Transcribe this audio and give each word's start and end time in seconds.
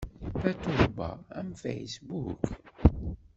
Tatoeba 0.41 1.09
am 1.39 1.49
Facebook? 1.61 2.39